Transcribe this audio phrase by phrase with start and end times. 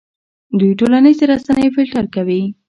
[0.59, 2.41] دوی ټولنیزې رسنۍ فلټر کوي.